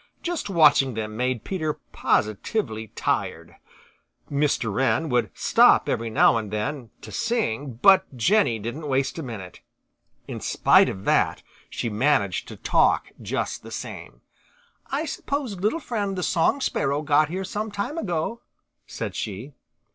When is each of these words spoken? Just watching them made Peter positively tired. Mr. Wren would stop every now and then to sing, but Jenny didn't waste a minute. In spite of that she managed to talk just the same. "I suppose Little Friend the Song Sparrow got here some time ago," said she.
Just 0.23 0.49
watching 0.49 0.95
them 0.95 1.15
made 1.15 1.43
Peter 1.43 1.73
positively 1.73 2.87
tired. 2.95 3.55
Mr. 4.31 4.73
Wren 4.73 5.09
would 5.09 5.29
stop 5.35 5.87
every 5.87 6.09
now 6.09 6.37
and 6.37 6.49
then 6.49 6.89
to 7.01 7.11
sing, 7.11 7.77
but 7.83 8.17
Jenny 8.17 8.57
didn't 8.57 8.87
waste 8.87 9.19
a 9.19 9.21
minute. 9.21 9.61
In 10.27 10.39
spite 10.39 10.89
of 10.89 11.05
that 11.05 11.43
she 11.69 11.87
managed 11.87 12.47
to 12.47 12.55
talk 12.57 13.11
just 13.21 13.61
the 13.61 13.69
same. 13.69 14.21
"I 14.91 15.05
suppose 15.05 15.57
Little 15.59 15.79
Friend 15.79 16.15
the 16.17 16.23
Song 16.23 16.61
Sparrow 16.61 17.03
got 17.03 17.29
here 17.29 17.43
some 17.43 17.69
time 17.69 17.99
ago," 17.99 18.41
said 18.87 19.13
she. 19.15 19.53